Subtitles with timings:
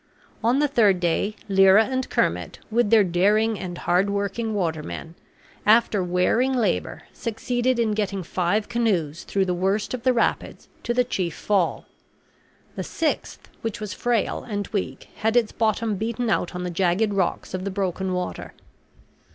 [0.43, 5.13] On the third day Lyra and Kermit, with their daring and hard working watermen,
[5.63, 10.95] after wearing labor, succeeded in getting five canoes through the worst of the rapids to
[10.95, 11.85] the chief fall.
[12.75, 17.13] The sixth, which was frail and weak, had its bottom beaten out on the jagged
[17.13, 18.53] rocks of the broken water.